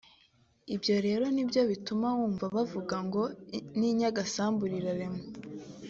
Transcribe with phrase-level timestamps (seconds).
[0.75, 3.21] Ibyo rero ni byo bituma wumva bavuga ngo
[3.77, 5.21] n’i Nyagasambu rirarema